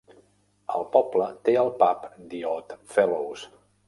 El 0.77 0.85
poble 0.95 1.27
té 1.49 1.53
el 1.63 1.69
pub 1.81 2.07
The 2.31 2.39
Oddfellows. 2.53 3.45